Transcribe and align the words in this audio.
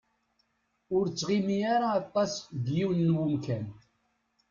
Ur 0.95 1.03
tettɣimi 1.07 1.57
ara 1.75 1.87
aṭas 2.01 2.33
deg 2.63 2.67
yiwen 2.77 3.01
n 3.11 3.17
umkan. 3.25 3.65